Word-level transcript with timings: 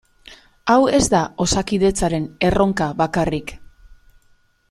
Hau 0.73 0.77
ez 0.99 1.03
da 1.13 1.19
Osakidetzaren 1.45 2.25
erronka 2.51 2.87
bakarrik. 3.05 3.57